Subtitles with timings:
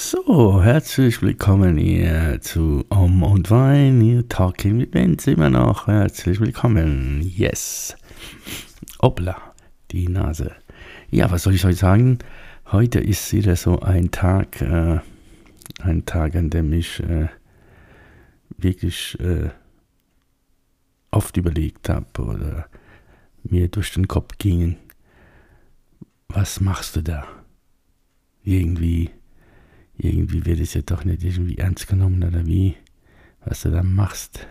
[0.00, 5.88] So, herzlich willkommen hier zu Om und Wein, hier Talking mit Vince immer noch.
[5.88, 7.20] Herzlich willkommen.
[7.20, 7.96] Yes.
[9.02, 9.36] Hoppla,
[9.90, 10.52] die Nase.
[11.10, 12.18] Ja, was soll ich euch sagen?
[12.70, 15.00] Heute ist wieder so ein Tag, äh,
[15.80, 17.26] ein Tag, an dem ich äh,
[18.56, 19.50] wirklich äh,
[21.10, 22.68] oft überlegt habe oder
[23.42, 24.76] mir durch den Kopf ging,
[26.28, 27.26] was machst du da?
[28.44, 29.10] Irgendwie
[29.98, 32.76] irgendwie wird es ja doch nicht irgendwie ernst genommen oder wie,
[33.44, 34.46] was du da machst.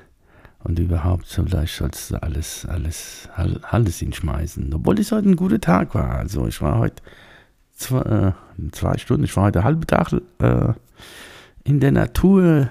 [0.64, 4.74] Und überhaupt so gleich sollst du alles, alles, alles hinschmeißen.
[4.74, 6.18] Obwohl es heute ein guter Tag war.
[6.18, 7.02] Also ich war heute
[7.74, 8.32] zwei, äh,
[8.72, 10.74] zwei Stunden, ich war heute halben Tag äh,
[11.64, 12.70] in der Natur.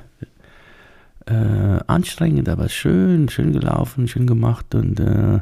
[1.28, 5.40] Äh, anstrengend, aber schön, schön gelaufen, schön gemacht und äh,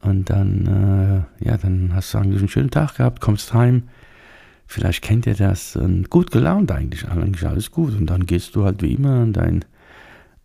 [0.00, 3.84] und dann, äh, ja, dann hast du eigentlich einen schönen Tag gehabt, kommst heim,
[4.70, 5.76] Vielleicht kennt ihr das.
[5.76, 7.94] Und gut gelaunt eigentlich, eigentlich alles gut.
[7.94, 9.64] Und dann gehst du halt wie immer an dein,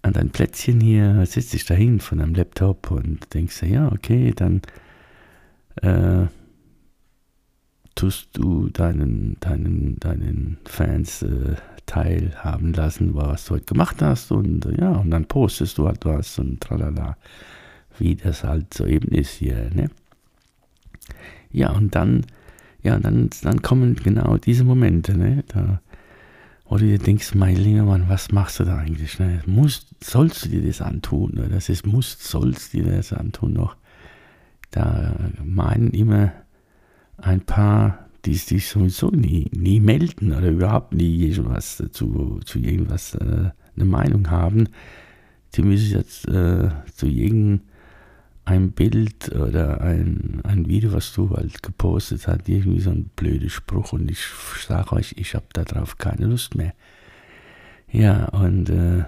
[0.02, 4.33] an dein Plätzchen hier, sitzt dich dahin von deinem Laptop und denkst dir, ja, okay,
[4.33, 4.61] dann
[5.81, 6.27] äh,
[7.95, 14.31] tust du deinen, deinen, deinen Fans äh, teilhaben lassen, was du heute gemacht hast.
[14.31, 17.17] Und äh, ja, und dann postest du halt was und tralala,
[17.99, 19.69] wie das halt so eben ist hier.
[19.73, 19.89] Ne?
[21.52, 22.25] Ja, und dann
[22.84, 25.44] ja, dann, dann kommen genau diese Momente, ne?
[25.48, 25.81] Da,
[26.66, 29.20] wo du dir denkst, mein lieber Mann, was machst du da eigentlich?
[29.20, 29.42] Ne?
[29.45, 31.34] Musst, sollst du dir das antun?
[31.36, 31.48] Ne?
[31.48, 33.76] Das ist, musst, sollst du dir das antun noch.
[34.72, 36.32] Da meinen immer
[37.17, 43.14] ein paar, die sich sowieso nie, nie melden oder überhaupt nie irgendwas zu, zu irgendwas
[43.16, 44.70] äh, eine Meinung haben,
[45.54, 47.61] die müssen jetzt äh, zu irgendeinem
[48.45, 53.49] ein Bild oder ein, ein Video, was du halt gepostet hast, irgendwie so ein blöder
[53.49, 54.26] Spruch und ich
[54.67, 56.73] sage euch, ich habe darauf keine Lust mehr.
[57.92, 59.04] Ja, und äh,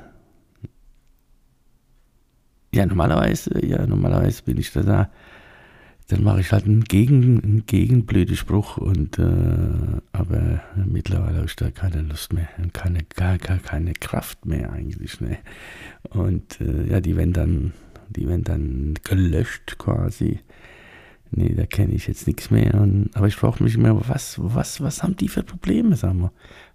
[2.73, 5.09] ja, normalerweise, ja, normalerweise bin ich da, da
[6.07, 11.47] dann mache ich halt einen gegen, einen gegen blöden Spruch und äh, aber mittlerweile habe
[11.47, 15.19] ich da keine Lust mehr und keine, gar, gar keine Kraft mehr eigentlich.
[15.19, 15.39] Ne?
[16.09, 17.73] Und äh, ja, die werden dann
[18.09, 20.39] die werden dann gelöscht quasi.
[21.31, 22.75] Nee, da kenne ich jetzt nichts mehr.
[22.75, 26.31] Und, aber ich frage mich immer, was, was, was haben die für Probleme, sagen wir?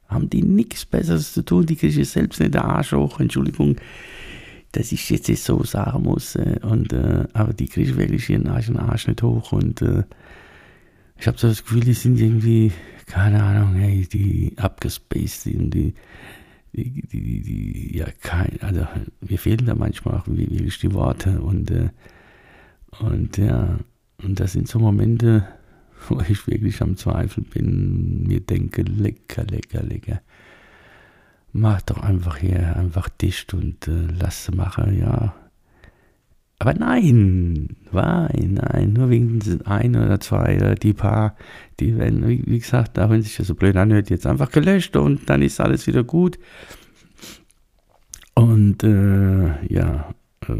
[0.08, 1.66] Haben die nichts Besseres zu tun?
[1.66, 3.76] Die kriege ich selbst nicht der Arsch hoch, Entschuldigung,
[4.72, 6.34] dass ich jetzt so sagen muss.
[6.36, 9.52] Äh, und, äh, aber die kriege ich wirklich ihren Arsch, den Arsch nicht hoch.
[9.52, 10.02] Und äh,
[11.16, 12.72] ich habe so das Gefühl, die sind irgendwie,
[13.06, 15.94] keine Ahnung, hey, die abgespaced, die, die
[16.72, 18.86] die, die, die, ja, kein, also
[19.20, 21.90] mir fehlen da manchmal auch wirklich die Worte und, äh,
[23.00, 23.78] und ja,
[24.22, 25.46] und das sind so Momente,
[26.08, 30.20] wo ich wirklich am Zweifel bin, mir denke, lecker, lecker, lecker.
[31.52, 35.34] Mach doch einfach hier, einfach dicht und äh, lass machen, ja.
[36.60, 41.34] Aber nein, nein, nein, nur wegen ein oder zwei oder die paar,
[41.80, 45.30] die werden, wie, gesagt, auch wenn sich das so blöd anhört, jetzt einfach gelöscht und
[45.30, 46.38] dann ist alles wieder gut.
[48.34, 50.14] Und äh, ja,
[50.46, 50.54] äh,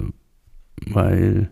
[0.87, 1.51] weil,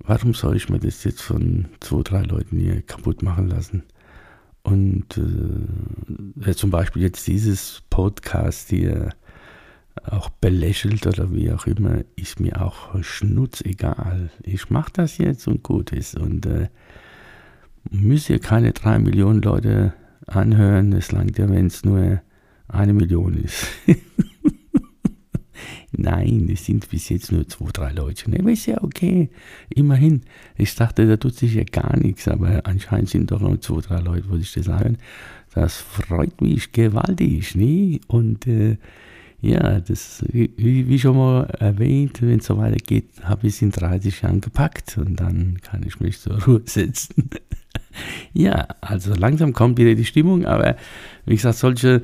[0.00, 3.84] warum soll ich mir das jetzt von zwei, drei Leuten hier kaputt machen lassen?
[4.64, 9.14] Und äh, zum Beispiel jetzt dieses Podcast hier,
[10.04, 14.30] auch belächelt oder wie auch immer, ist mir auch schnutzegal.
[14.42, 16.16] Ich mache das jetzt und gut ist.
[16.16, 16.68] Und äh,
[17.90, 19.94] müsst ihr keine drei Millionen Leute
[20.26, 22.20] anhören, es langt ja, wenn es nur
[22.68, 23.66] eine Million ist.
[25.92, 28.30] Nein, es sind bis jetzt nur zwei, drei Leute.
[28.30, 29.30] Ne, ist ja okay.
[29.70, 30.22] Immerhin.
[30.56, 34.00] Ich dachte, da tut sich ja gar nichts, aber anscheinend sind doch noch zwei, drei
[34.00, 34.98] Leute, wo sich das sagen.
[35.54, 38.00] Das freut mich gewaltig, ne?
[38.08, 38.76] Und äh,
[39.40, 43.70] ja, das, wie, wie schon mal erwähnt, wenn es so weitergeht, habe ich es in
[43.70, 47.30] 30 Jahren gepackt und dann kann ich mich zur Ruhe setzen.
[48.32, 50.76] ja, also langsam kommt wieder die Stimmung, aber
[51.26, 52.02] wie gesagt, solche,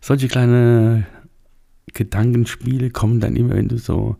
[0.00, 1.06] solche kleine
[1.94, 4.16] Gedankenspiele kommen dann immer, wenn du so,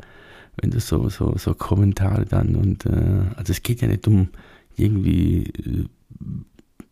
[0.60, 4.28] wenn du so, so, so Kommentare dann und, äh, also es geht ja nicht um
[4.76, 5.84] irgendwie, äh,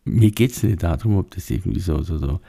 [0.05, 2.41] mir geht es nicht darum, ob das irgendwie so, so, so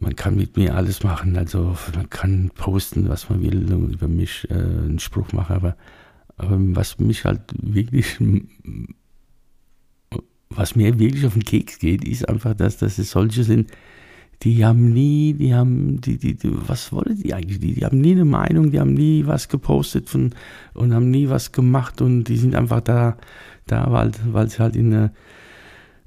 [0.00, 1.36] man kann mit mir alles machen.
[1.36, 5.76] Also man kann posten, was man will, über mich äh, einen Spruch machen, aber,
[6.36, 8.18] aber was mich halt wirklich,
[10.50, 13.70] was mir wirklich auf den Keks geht, ist einfach, dass, dass es solche sind,
[14.42, 17.60] die haben nie, die haben, die, die, die, was wollen die eigentlich?
[17.60, 20.34] Die, die haben nie eine Meinung, die haben nie was gepostet von,
[20.74, 23.16] und haben nie was gemacht und die sind einfach da,
[23.66, 25.10] da, weil, weil sie halt in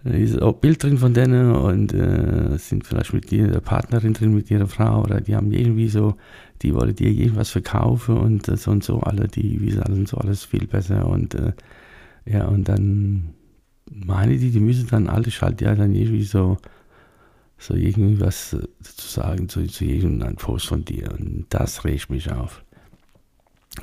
[0.07, 4.33] einer ist auch Bild drin von denen und äh, sind vielleicht mit ihrer Partnerin drin,
[4.33, 6.15] mit ihrer Frau oder die haben irgendwie so,
[6.61, 10.45] die wollen dir irgendwas verkaufen und so und so alle, die wie sind so alles
[10.45, 11.53] viel besser und äh,
[12.25, 13.33] ja und dann
[13.89, 16.57] meine die, die müssen dann alle schalten ja dann irgendwie so
[17.57, 22.63] so irgendwie zu sagen zu, zu irgendeinem Post von dir und das regt mich auf.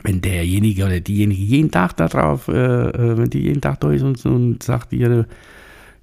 [0.02, 4.02] Wenn derjenige oder diejenige jeden Tag darauf, äh, äh, wenn die jeden Tag da ist
[4.02, 5.26] und, und sagt ihre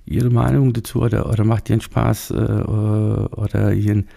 [0.05, 4.07] ihre Meinung dazu oder, oder macht ihren Spaß äh, oder ihren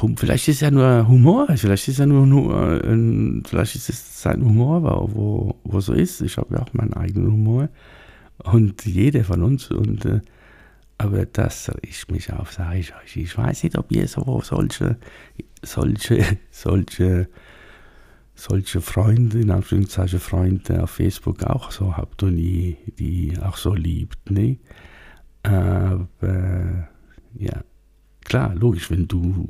[0.00, 4.22] hum vielleicht ist ja nur Humor, vielleicht ist ja nur, nur äh, vielleicht ist es
[4.22, 4.82] sein Humor,
[5.14, 6.20] wo, wo so ist.
[6.22, 7.68] Ich habe ja auch meinen eigenen Humor
[8.38, 10.20] und jeder von uns und äh,
[10.98, 13.16] aber das riecht mich auf, sage ich euch.
[13.16, 14.96] Ich weiß nicht, ob ihr so solche,
[15.62, 17.28] solche, solche,
[18.34, 23.74] solche Freunde, in Anführungszeichen Freunde auf Facebook auch so habt und die, die auch so
[23.74, 24.58] liebt, ne?
[25.48, 26.88] Aber
[27.34, 27.62] ja,
[28.24, 29.46] klar, logisch, wenn du,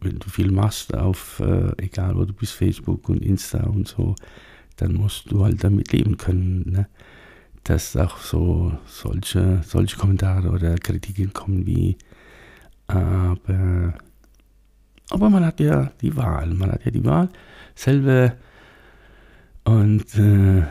[0.00, 4.14] wenn du viel machst auf, äh, egal wo du bist, Facebook und Insta und so,
[4.76, 6.88] dann musst du halt damit leben können, ne?
[7.64, 11.96] dass auch so solche, solche Kommentare oder Kritiken kommen wie,
[12.86, 13.94] aber,
[15.10, 17.28] aber man hat ja die Wahl, man hat ja die Wahl
[17.74, 18.34] selber
[19.64, 20.62] und, äh,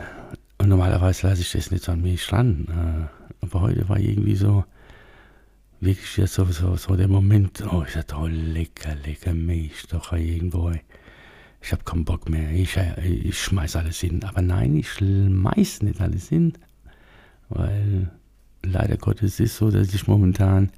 [0.58, 2.66] und normalerweise lasse ich das nicht so an mich ran.
[2.68, 4.64] Äh, aber heute war irgendwie so,
[5.80, 10.12] wirklich jetzt so, so, so der Moment, oh, ich dachte, oh, lecker, lecker Milch, doch
[10.12, 10.72] irgendwo,
[11.60, 14.22] ich habe keinen Bock mehr, ich, ich schmeiß alles hin.
[14.24, 16.54] Aber nein, ich schmeiß nicht alles hin,
[17.48, 18.10] weil
[18.62, 20.70] leider Gottes ist so, dass ich momentan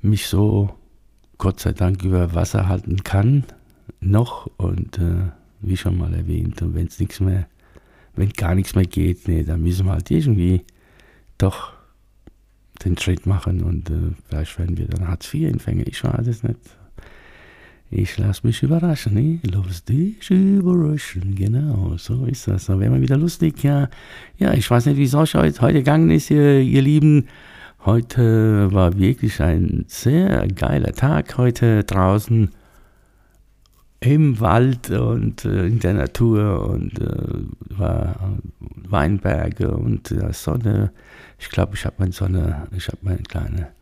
[0.00, 0.74] mich so,
[1.38, 3.44] Gott sei Dank, über Wasser halten kann,
[4.00, 7.46] noch und äh, wie schon mal erwähnt, und wenn es nichts mehr,
[8.14, 10.64] wenn gar nichts mehr geht, nee, dann müssen wir halt irgendwie
[11.42, 11.72] doch
[12.84, 15.86] den Schritt machen und äh, vielleicht werden wir dann Hartz-IV-Empfänger.
[15.86, 16.58] Ich weiß es nicht.
[17.90, 19.38] Ich lasse mich überraschen, ne?
[19.42, 22.66] Lass dich überraschen, genau, so ist das.
[22.66, 23.90] Dann wäre mal wieder lustig, ja.
[24.38, 27.28] Ja, ich weiß nicht, wie es euch heute, heute gegangen ist, ihr, ihr Lieben.
[27.84, 32.50] Heute war wirklich ein sehr geiler Tag heute draußen
[34.00, 38.38] im Wald und äh, in der Natur und äh, war
[38.88, 40.92] Weinberge und äh, Sonne.
[41.42, 43.72] Ich glaube, ich habe meine Sonne, ich habe meine kleine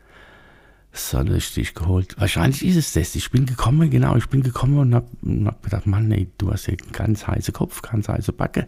[0.93, 2.17] Sonnenstich geholt.
[2.19, 3.15] Wahrscheinlich ist es das.
[3.15, 5.07] Ich bin gekommen, genau, ich bin gekommen und habe
[5.45, 8.67] hab gedacht, Mann, ey, du hast ja ganz heiße Kopf, ganz heiße Backe.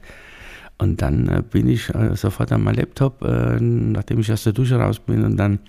[0.76, 4.52] Und dann äh, bin ich äh, sofort an meinem Laptop, äh, nachdem ich aus der
[4.52, 5.60] Dusche raus bin und dann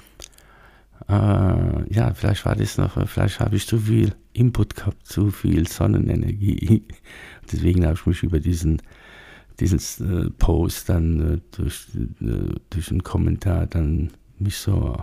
[1.08, 5.68] äh, ja, vielleicht war das noch, vielleicht habe ich zu viel Input gehabt, zu viel
[5.68, 6.84] Sonnenenergie.
[7.52, 8.82] Deswegen habe ich mich über diesen,
[9.60, 9.80] diesen
[10.26, 14.98] äh, Post dann äh, durch, äh, durch einen Kommentar dann mich so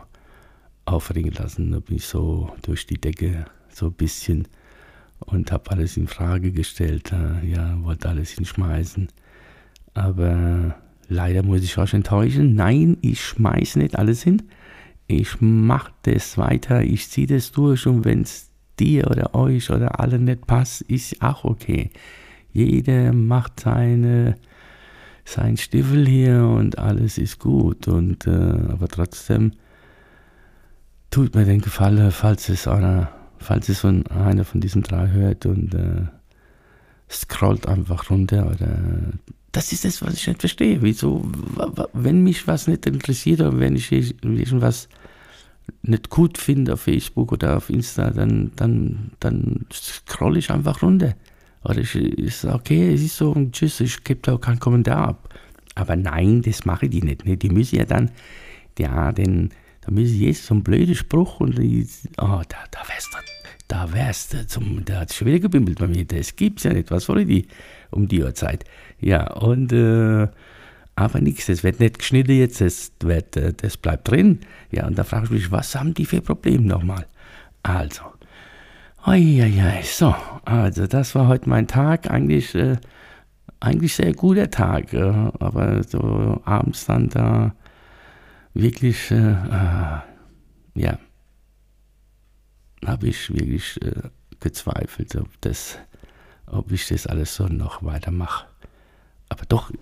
[0.84, 1.72] aufregen lassen.
[1.72, 4.48] Da bin ich so durch die Decke so ein bisschen
[5.20, 7.12] und habe alles in Frage gestellt.
[7.12, 9.08] Äh, ja, wollte alles hinschmeißen.
[9.94, 10.76] Aber
[11.08, 12.54] leider muss ich euch enttäuschen.
[12.54, 14.42] Nein, ich schmeiße nicht alles hin
[15.10, 19.98] ich mache das weiter, ich ziehe das durch und wenn es dir oder euch oder
[19.98, 21.90] allen nicht passt, ist auch okay.
[22.52, 24.36] Jeder macht seine,
[25.24, 27.88] sein Stiefel hier und alles ist gut.
[27.88, 29.52] Und, äh, aber trotzdem
[31.10, 35.46] tut mir den Gefallen, falls es einer, falls es von einer von diesen drei hört
[35.46, 36.06] und äh,
[37.10, 38.78] scrollt einfach runter oder
[39.52, 40.80] das ist das, was ich nicht verstehe.
[40.80, 41.28] Wieso,
[41.92, 44.88] wenn mich was nicht interessiert oder wenn ich irgendwas
[45.82, 51.14] nicht gut finde auf Facebook oder auf Insta, dann, dann, dann scroll ich einfach runter.
[51.64, 54.60] Oder ich, ich sage, okay, es ist so und tschüss, ich gebe da auch keinen
[54.60, 55.34] Kommentar ab.
[55.74, 57.24] Aber nein, das mache die nicht.
[57.26, 57.36] Ne?
[57.36, 58.10] Die müssen ja dann,
[58.78, 59.50] ja, den,
[59.82, 61.86] da müssen jetzt so einen blöden Spruch und die,
[62.18, 63.18] oh, da, da wärst du,
[63.68, 66.04] da wärst du, zum, da hat es schon wieder gebimmelt bei mir.
[66.04, 66.90] Das gibt's ja nicht.
[66.90, 67.46] Was wollen die
[67.90, 68.64] um die Uhrzeit?
[68.98, 70.28] Ja, und, äh,
[70.96, 74.40] aber nichts, das wird nicht geschnitten jetzt, das, wird, äh, das bleibt drin.
[74.70, 77.06] Ja, und da frage ich mich, was haben die für Probleme nochmal?
[77.62, 78.02] Also,
[79.02, 80.14] Eieiei, so,
[80.44, 82.76] also das war heute mein Tag, eigentlich, äh,
[83.58, 85.00] eigentlich sehr guter Tag, äh,
[85.38, 87.54] aber so abends dann da
[88.52, 90.00] wirklich, äh, äh
[90.74, 90.98] ja,
[92.84, 95.78] habe ich wirklich äh, gezweifelt, ob, das,
[96.46, 98.46] ob ich das alles so noch weitermache.
[99.30, 99.72] Aber doch,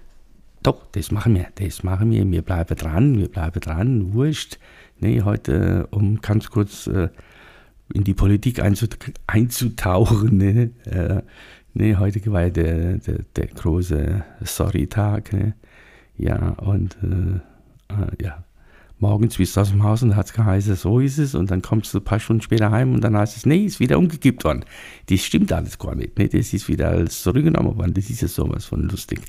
[0.62, 2.28] doch, das machen wir, das machen wir.
[2.30, 4.58] Wir bleiben dran, wir bleiben dran, wurscht.
[5.00, 7.08] Nee, heute, um ganz kurz äh,
[7.92, 8.60] in die Politik
[9.26, 10.70] einzutauchen, ne?
[10.84, 11.22] Äh,
[11.74, 15.32] nee, heute war der, der, der große Sorry-Tag.
[15.32, 15.54] Ne?
[16.16, 18.44] Ja, und äh, äh, ja,
[18.98, 21.34] morgens bist du aus dem Haus und hat es geheißen, so ist es.
[21.34, 23.80] Und dann kommst du ein paar Stunden später heim und dann heißt es, nee, ist
[23.80, 24.64] wieder umgekippt worden.
[25.08, 26.18] Das stimmt alles gar nicht.
[26.18, 26.28] Ne?
[26.28, 27.94] Das ist wieder alles zurückgenommen worden.
[27.94, 29.20] Das ist ja sowas von lustig.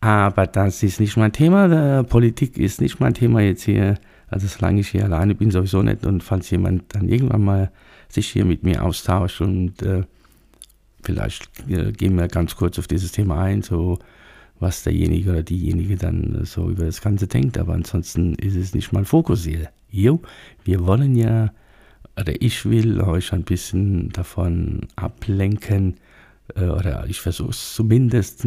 [0.00, 1.66] Aber das ist nicht mein Thema.
[1.66, 3.98] Der Politik ist nicht mein Thema jetzt hier.
[4.34, 6.04] Also solange ich hier alleine bin, sowieso nicht.
[6.04, 7.70] Und falls jemand dann irgendwann mal
[8.08, 10.02] sich hier mit mir austauscht und äh,
[11.04, 14.00] vielleicht äh, gehen wir ganz kurz auf dieses Thema ein, so
[14.58, 17.58] was derjenige oder diejenige dann äh, so über das Ganze denkt.
[17.58, 19.68] Aber ansonsten ist es nicht mal Fokus hier.
[19.88, 20.20] Jo,
[20.64, 21.52] wir wollen ja,
[22.20, 25.94] oder ich will euch ein bisschen davon ablenken,
[26.56, 28.44] äh, oder ich versuche es zumindest.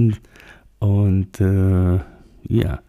[0.79, 1.99] Und äh,
[2.49, 2.81] ja,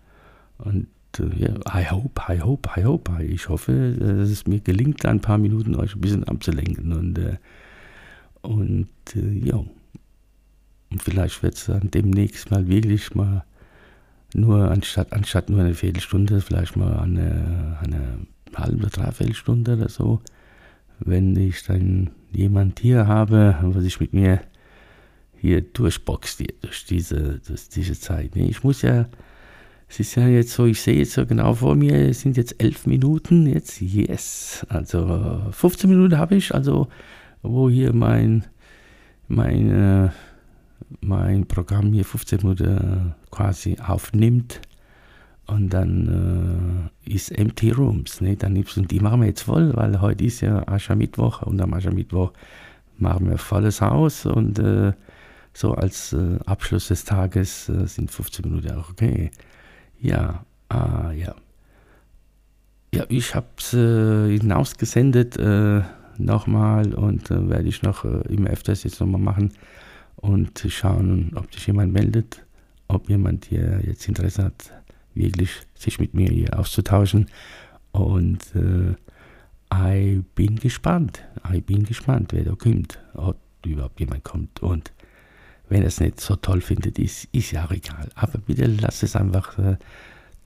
[0.59, 0.89] und
[1.37, 3.25] ja, I hope, I hope, I hope.
[3.25, 6.93] Ich hoffe, dass es mir gelingt, ein paar Minuten euch ein bisschen abzulenken.
[6.93, 7.39] Und, äh,
[8.43, 9.65] und äh, ja,
[10.91, 13.45] und vielleicht wird es dann demnächst mal wirklich mal
[14.35, 20.21] nur anstatt, anstatt nur eine Viertelstunde, vielleicht mal eine, eine halbe, dreiviertel Stunde oder so,
[21.01, 24.41] wenn ich dann jemand hier habe, was ich mit mir
[25.37, 28.35] hier durchboxt, durch diese, durch diese Zeit.
[28.37, 29.07] Ich muss ja,
[29.89, 32.63] es ist ja jetzt so, ich sehe jetzt so genau vor mir, es sind jetzt
[32.63, 36.89] elf Minuten, jetzt yes, also 15 Minuten habe ich, also
[37.43, 38.45] wo hier mein,
[39.29, 40.11] mein, äh,
[41.01, 44.61] mein Programm hier 15 Minuten quasi aufnimmt
[45.47, 48.37] und dann äh, ist Empty Rooms, ne?
[48.37, 51.73] dann nimmst du, die machen wir jetzt voll, weil heute ist ja Aschermittwoch und am
[51.73, 52.33] Aschermittwoch
[52.99, 54.93] machen wir volles Haus und äh,
[55.55, 59.31] so als äh, Abschluss des Tages äh, sind 15 Minuten auch okay.
[60.01, 61.35] Ja, ah, ja.
[62.95, 65.83] Ja, ich habe es äh, hinausgesendet äh,
[66.17, 69.53] nochmal und äh, werde ich noch äh, immer öfters jetzt nochmal machen
[70.17, 72.45] und schauen, ob sich jemand meldet,
[72.89, 74.73] ob jemand hier jetzt Interesse hat,
[75.15, 77.27] wirklich sich mit mir hier auszutauschen.
[77.93, 78.95] Und äh,
[79.93, 83.37] ich bin gespannt, ich bin gespannt, wer da kommt, ob
[83.67, 84.63] überhaupt jemand kommt.
[84.63, 84.93] Und
[85.69, 88.09] wenn er es nicht so toll findet, ist, ist ja auch egal.
[88.15, 89.77] Aber bitte lasst es einfach, äh,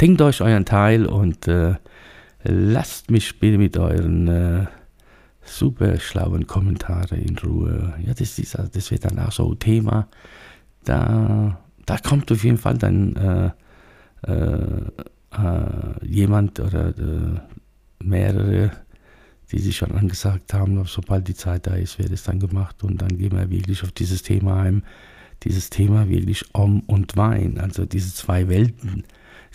[0.01, 1.75] denkt euch euren Teil und äh,
[2.45, 4.67] lasst mich bitte mit euren äh,
[5.45, 7.95] super schlauen Kommentare in Ruhe.
[8.05, 10.09] Ja, das, ist, das wird dann auch so ein Thema.
[10.85, 14.83] Da, da kommt auf jeden Fall dann äh, äh,
[15.31, 17.41] äh jemand oder äh,
[18.01, 18.71] mehrere,
[19.53, 23.03] die sich schon angesagt haben, sobald die Zeit da ist, wird es dann gemacht und
[23.03, 24.83] dann gehen wir wirklich auf dieses Thema ein.
[25.43, 29.05] Dieses Thema wirklich Om und Wein, also diese zwei Welten.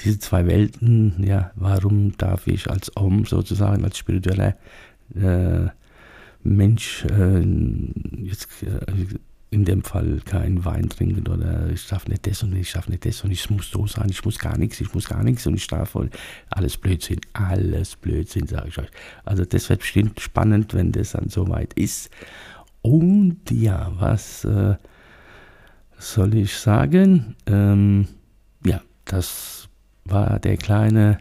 [0.03, 4.55] Diese zwei Welten, ja, warum darf ich als Om sozusagen, als spiritueller
[5.15, 5.67] äh,
[6.43, 7.41] Mensch äh,
[8.23, 9.17] jetzt äh,
[9.49, 13.05] in dem Fall keinen Wein trinken oder ich darf nicht das und ich darf nicht
[13.05, 15.55] das und ich muss so sein, ich muss gar nichts, ich muss gar nichts und
[15.55, 16.09] ich darf voll
[16.49, 18.89] alles Blödsinn, alles Blödsinn, sage ich euch.
[19.23, 22.09] Also das wird bestimmt spannend, wenn das dann soweit ist.
[22.81, 24.75] Und ja, was äh,
[25.97, 27.35] soll ich sagen?
[27.45, 28.07] Ähm,
[28.65, 29.69] ja, das
[30.03, 31.19] war der kleine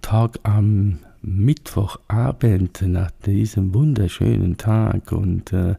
[0.00, 5.76] Talk am Mittwochabend nach diesem wunderschönen Tag und äh,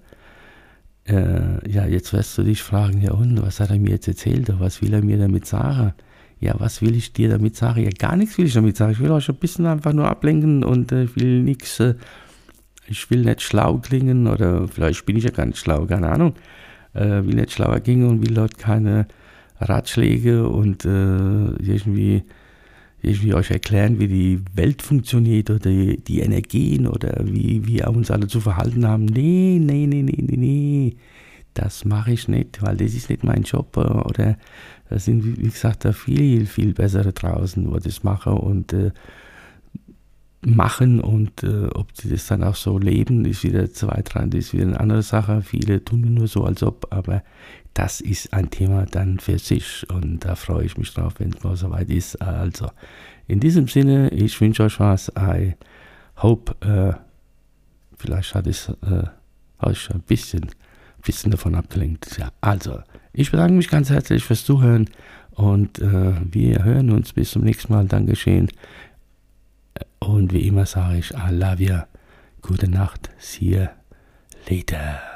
[1.07, 4.51] äh, ja, jetzt wirst du dich fragen, ja und, was hat er mir jetzt erzählt
[4.59, 5.93] was will er mir damit sagen?
[6.39, 7.83] Ja, was will ich dir damit sagen?
[7.83, 8.91] Ja, gar nichts will ich damit sagen.
[8.91, 11.95] Ich will euch ein bisschen einfach nur ablenken und äh, will nichts, äh,
[12.87, 16.33] ich will nicht schlau klingen oder vielleicht bin ich ja gar nicht schlau, keine Ahnung.
[16.93, 19.07] Äh, will nicht schlauer klingen und will dort keine
[19.59, 22.23] Ratschläge und äh, irgendwie
[23.05, 28.11] irgendwie euch erklären, wie die Welt funktioniert oder die, die Energien oder wie wir uns
[28.11, 29.05] alle zu verhalten haben.
[29.05, 30.95] Nee, nee, nee, nee, nee, nee.
[31.53, 33.77] Das mache ich nicht, weil das ist nicht mein Job.
[33.77, 34.37] Äh, oder
[34.89, 38.91] da sind, wie gesagt, da viel, viel bessere draußen, wo das mache und äh,
[40.45, 44.65] machen und äh, ob sie das dann auch so leben, ist wieder zweitrangig, ist wieder
[44.65, 45.41] eine andere Sache.
[45.41, 47.23] Viele tun nur so, als ob, aber
[47.75, 51.43] das ist ein Thema dann für sich und da freue ich mich drauf, wenn es
[51.43, 52.19] mal soweit ist.
[52.21, 52.71] Also
[53.27, 55.11] in diesem Sinne, ich wünsche euch was.
[55.17, 55.55] I
[56.17, 56.93] hope, äh,
[57.97, 59.03] vielleicht hat es äh,
[59.59, 60.49] euch ein bisschen,
[61.03, 62.17] bisschen davon abgelenkt.
[62.17, 62.79] Ja, also,
[63.11, 64.89] ich bedanke mich ganz herzlich fürs Zuhören
[65.31, 67.85] und äh, wir hören uns bis zum nächsten Mal.
[67.85, 68.47] Dankeschön.
[69.99, 71.79] Und wie immer sage ich, I love you.
[72.41, 73.09] gute Nacht.
[73.17, 73.67] See you
[74.49, 75.14] later.